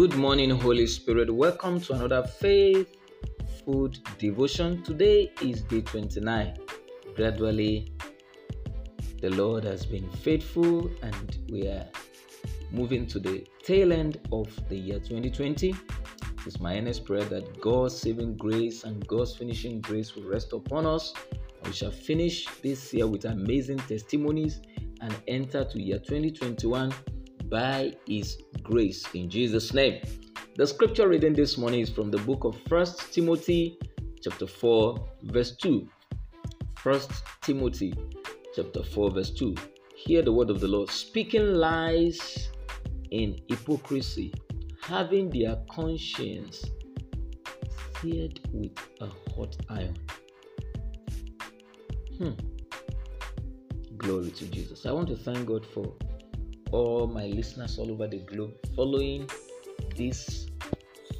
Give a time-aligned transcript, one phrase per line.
[0.00, 1.30] Good morning, Holy Spirit.
[1.30, 2.88] Welcome to another faith
[3.62, 4.82] food devotion.
[4.82, 6.56] Today is day 29.
[7.14, 7.92] Gradually,
[9.20, 11.86] the Lord has been faithful, and we are
[12.70, 15.74] moving to the tail end of the year 2020.
[16.46, 20.86] It's my earnest prayer that God's saving grace and God's finishing grace will rest upon
[20.86, 21.12] us.
[21.66, 24.62] We shall finish this year with amazing testimonies
[25.02, 26.90] and enter to year 2021
[27.50, 30.00] by His grace in Jesus' name.
[30.56, 33.78] The scripture reading this morning is from the book of First Timothy,
[34.22, 35.88] chapter 4, verse 2.
[36.76, 37.10] First
[37.42, 37.92] Timothy,
[38.54, 39.54] chapter 4, verse 2.
[39.96, 42.50] Hear the word of the Lord speaking lies
[43.10, 44.32] in hypocrisy,
[44.80, 46.64] having their conscience
[48.00, 49.98] seared with a hot iron.
[52.16, 52.30] Hmm.
[53.96, 54.86] Glory to Jesus.
[54.86, 55.94] I want to thank God for
[56.72, 59.28] all my listeners all over the globe following
[59.96, 60.46] this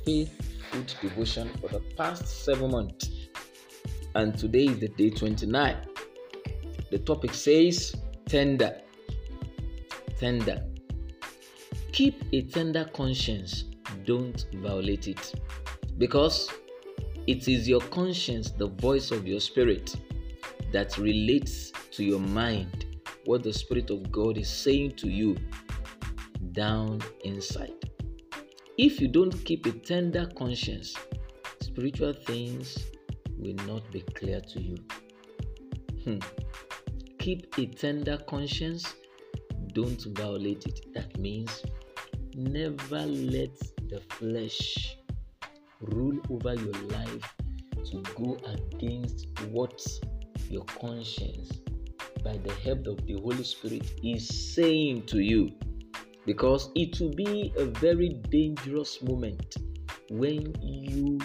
[0.05, 0.33] faith
[0.71, 3.11] food devotion for the past seven months.
[4.15, 5.77] And today is the day 29.
[6.91, 7.95] The topic says
[8.27, 8.81] tender.
[10.19, 10.65] Tender.
[11.93, 13.65] Keep a tender conscience,
[14.05, 15.35] don't violate it.
[15.99, 16.49] Because
[17.27, 19.97] it is your conscience, the voice of your spirit,
[20.73, 22.87] that relates to your mind
[23.31, 25.37] what the Spirit of God is saying to you
[26.51, 27.71] down inside.
[28.77, 30.97] If you don't keep a tender conscience,
[31.61, 32.77] spiritual things
[33.39, 34.77] will not be clear to you.
[36.03, 36.19] Hmm.
[37.21, 38.97] Keep a tender conscience,
[39.75, 40.93] don't violate it.
[40.93, 41.63] That means
[42.35, 43.57] never let
[43.91, 44.97] the flesh
[45.83, 47.33] rule over your life
[47.93, 49.81] to go against what
[50.49, 51.61] your conscience
[52.23, 55.53] by the help of the Holy Spirit is saying to you.
[56.27, 59.57] Because it will be a very dangerous moment
[60.11, 61.19] when you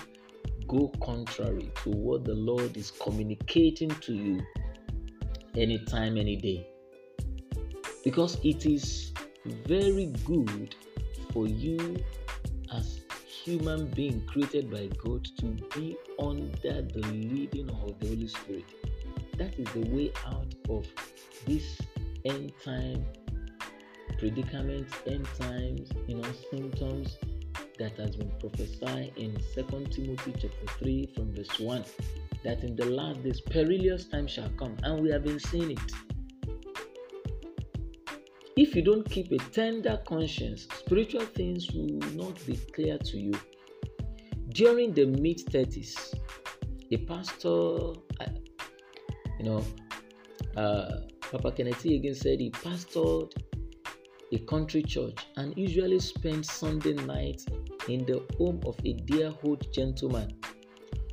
[0.67, 4.41] go contrary to what the Lord is communicating to you
[5.55, 6.67] anytime, any day.
[8.03, 9.13] Because it is
[9.67, 10.75] very good
[11.31, 11.97] for you
[12.73, 15.45] as human being created by God to
[15.75, 18.65] be under the leading of the Holy Spirit
[19.37, 20.85] that is the way out of
[21.45, 21.79] this
[22.25, 23.05] end time
[24.17, 27.17] predicament, end times, you know, symptoms
[27.77, 31.83] that has been prophesied in Second Timothy chapter 3 from verse 1
[32.43, 35.91] that in the last days perilous time shall come, and we have been seeing it.
[38.55, 43.33] If you don't keep a tender conscience, spiritual things will not be clear to you.
[44.49, 46.13] During the mid 30s,
[46.91, 47.99] a pastor
[49.45, 49.65] you know,
[50.57, 51.01] uh,
[51.31, 53.31] Papa Kenneth again said he pastored
[54.31, 57.43] a country church and usually spent Sunday night
[57.87, 60.31] in the home of a dear old gentleman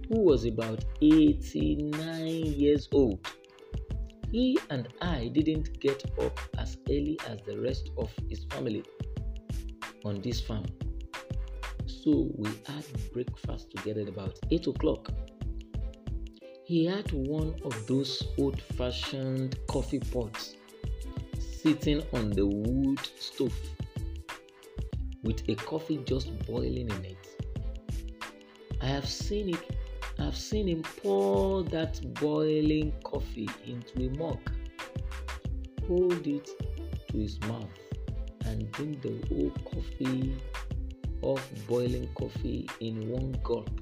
[0.08, 3.26] who was about 89 years old.
[4.30, 8.82] He and I didn't get up as early as the rest of his family
[10.06, 10.64] on this farm.
[11.86, 15.10] So we had breakfast together at about 8 o'clock.
[16.72, 20.56] He had one of those old fashioned coffee pots
[21.38, 23.52] sitting on the wood stove
[25.22, 27.26] with a coffee just boiling in it.
[28.80, 29.76] I have seen it.
[30.18, 34.40] I've seen him pour that boiling coffee into a mug,
[35.86, 36.48] hold it
[37.10, 37.68] to his mouth,
[38.46, 40.38] and drink the whole coffee
[41.22, 43.81] of boiling coffee in one gulp.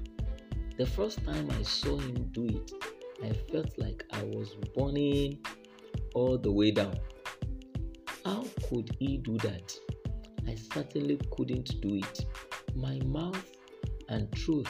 [0.77, 2.71] The first time I saw him do it,
[3.23, 5.37] I felt like I was burning
[6.15, 6.97] all the way down.
[8.25, 9.75] How could he do that?
[10.47, 12.25] I certainly couldn't do it.
[12.73, 13.51] My mouth
[14.09, 14.67] and throat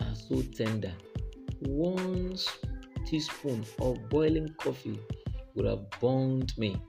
[0.00, 0.92] are so tender.
[1.60, 2.36] One
[3.06, 5.00] teaspoon of boiling coffee
[5.54, 6.80] would have burned me.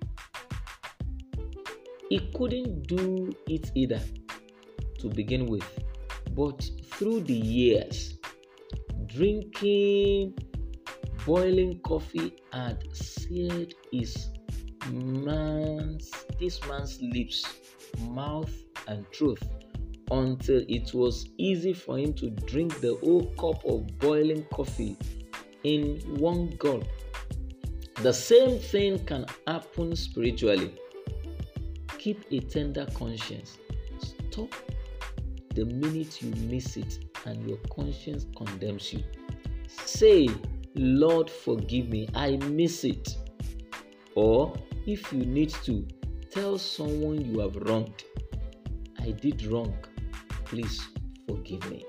[2.10, 4.02] He couldn't do it either
[5.00, 5.80] to begin with,
[6.36, 8.18] but through the years,
[9.16, 10.34] drinking
[11.26, 14.30] boiling coffee had seared his
[14.92, 17.46] man's this man's lips,
[18.10, 18.52] mouth,
[18.88, 19.40] and throat
[20.10, 24.98] until it was easy for him to drink the whole cup of boiling coffee
[25.64, 26.86] in one gulp.
[28.02, 30.74] The same thing can happen spiritually.
[32.00, 33.58] Keep a tender conscience.
[34.00, 34.56] Stop
[35.54, 39.04] the minute you miss it and your conscience condemns you.
[39.68, 40.28] Say,
[40.76, 43.16] Lord, forgive me, I miss it.
[44.16, 44.54] Or
[44.86, 45.88] if you need to,
[46.32, 48.04] tell someone you have wronged,
[49.00, 49.74] I did wrong.
[50.46, 50.82] please
[51.28, 51.86] forgive me.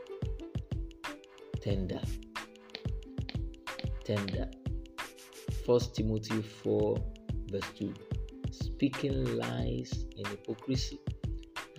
[1.60, 2.00] Tender.
[4.04, 4.48] Tender.
[5.66, 6.96] First Timothy 4,
[7.50, 7.94] verse 2.
[8.50, 10.98] Speaking lies and hypocrisy,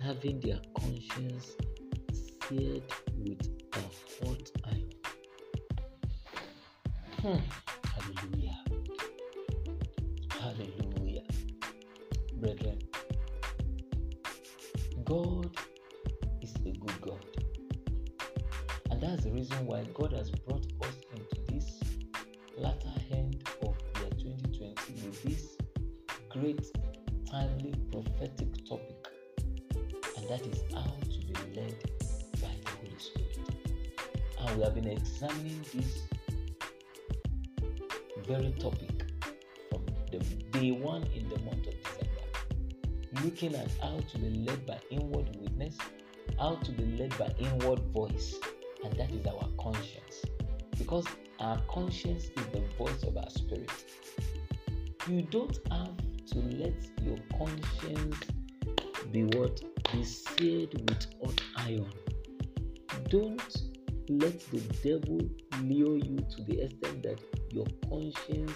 [0.02, 1.52] having their conscience
[2.48, 2.82] seared
[3.24, 4.74] with a.
[7.22, 7.38] Hmm.
[7.94, 8.58] Hallelujah.
[10.30, 11.22] Hallelujah.
[12.34, 12.78] Brethren,
[15.04, 15.56] God
[16.42, 17.24] is a good God.
[18.90, 21.80] And that's the reason why God has brought us into this
[22.58, 25.56] latter end of year 2020 with this
[26.28, 26.66] great,
[27.30, 29.08] timely, prophetic topic.
[30.18, 31.03] And that is how
[34.56, 36.02] we have been examining this
[38.26, 39.04] very topic
[39.70, 40.18] from the
[40.58, 45.28] day one in the month of December, looking at how to be led by inward
[45.40, 45.76] witness,
[46.38, 48.38] how to be led by inward voice,
[48.84, 50.24] and that is our conscience.
[50.78, 51.04] Because
[51.40, 53.70] our conscience is the voice of our spirit.
[55.08, 55.96] You don't have
[56.32, 58.16] to let your conscience
[59.10, 59.62] be what
[59.94, 61.92] is seared with hot iron.
[63.10, 63.73] Don't
[64.08, 65.20] let the devil
[65.62, 67.20] lure you to the extent that
[67.50, 68.52] your conscience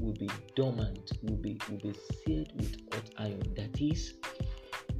[0.00, 1.94] will be dormant, will be will be
[2.24, 3.42] seared with hot iron.
[3.56, 4.14] That is,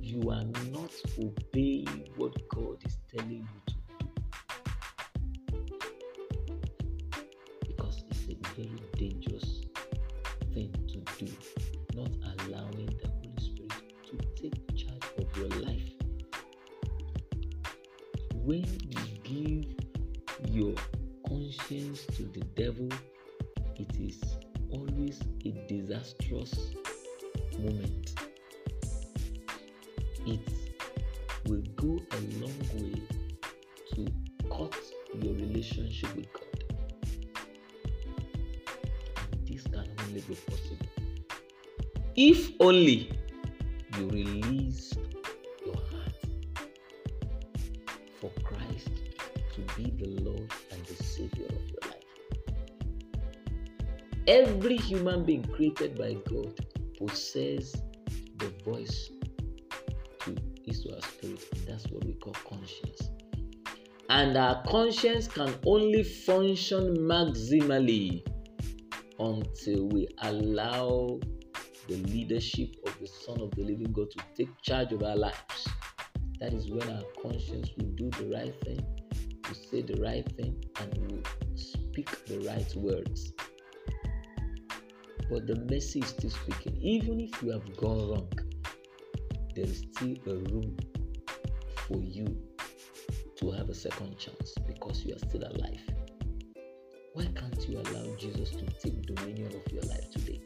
[0.01, 4.07] you are not obeying what God is telling you to do.
[7.67, 9.61] Because it's a very dangerous
[10.55, 11.33] thing to do,
[11.95, 12.11] not
[12.41, 13.73] allowing the Holy Spirit
[14.07, 15.91] to take charge of your life.
[18.35, 19.76] When you give
[20.57, 20.75] your
[21.29, 22.89] conscience to the devil,
[23.77, 24.23] it is
[24.71, 26.75] always a disastrous
[27.59, 28.15] moment.
[30.27, 30.41] It
[31.47, 33.03] will go a long way
[33.95, 34.07] to
[34.49, 34.75] cut
[35.23, 36.65] your relationship with God.
[39.33, 40.87] And this can only be possible
[42.17, 43.11] if only
[49.91, 52.03] the Lord and the Savior of your life.
[54.27, 56.59] Every human being created by God
[56.99, 57.75] possesses
[58.39, 59.11] the voice
[60.21, 63.11] to his or spirit, that's what we call conscience.
[64.09, 68.27] And our conscience can only function maximally
[69.19, 71.19] until we allow
[71.89, 75.69] the leadership of the Son of the Living God to take charge of our lives.
[76.41, 78.85] That is when our conscience will do the right thing,
[79.49, 83.33] will say the right thing, and speak the right words.
[85.31, 86.77] But the mercy is still speaking.
[86.81, 88.33] Even if you have gone wrong,
[89.55, 90.77] there is still a room
[91.89, 92.37] for you
[93.37, 95.81] to have a second chance because you are still alive.
[97.15, 100.41] Why can't you allow Jesus to take dominion of your life today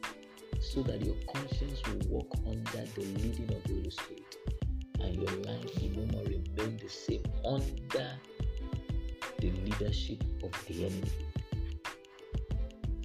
[0.59, 4.37] so that your conscience will walk under the leading of the Holy Spirit
[5.01, 8.11] and your life will no more remain the same under
[9.41, 11.11] the leadership of the enemy?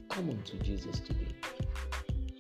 [0.09, 1.35] Come on to Jesus today.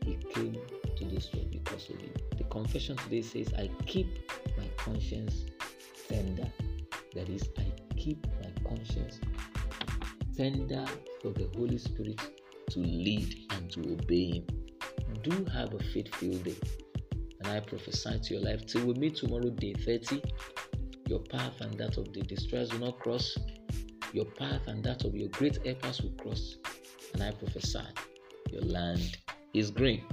[0.04, 0.56] He came
[0.96, 2.12] to this world because of you.
[2.38, 4.06] The confession today says, I keep
[4.56, 5.46] my conscience
[6.08, 6.50] tender.
[7.14, 7.64] That is, I
[7.96, 9.20] keep my conscience
[10.36, 10.84] tender
[11.22, 12.20] for the Holy Spirit
[12.70, 14.46] to lead and to obey Him.
[15.22, 16.54] Do have a faithful day.
[17.40, 20.22] And I prophesy to your life till we meet tomorrow, day 30.
[21.08, 23.36] Your path and that of the destroyers will not cross.
[24.12, 26.56] Your path and that of your great helpers will cross.
[27.14, 27.80] And I prophesy
[28.50, 29.18] your land
[29.52, 30.04] is green.